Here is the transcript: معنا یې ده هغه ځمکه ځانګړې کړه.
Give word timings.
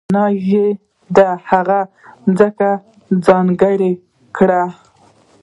معنا 0.13 0.23
یې 0.51 0.65
ده 1.15 1.27
هغه 1.49 1.79
ځمکه 2.37 2.69
ځانګړې 3.25 3.91
کړه. 4.37 4.61